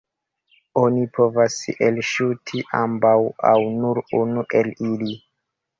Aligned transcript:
Oni 0.83 1.03
povas 1.17 1.59
elŝuti 1.89 2.65
ambaŭ 2.81 3.15
aŭ 3.53 3.57
nur 3.87 4.05
unu 4.23 4.49
el 4.63 4.77
ili. 4.93 5.17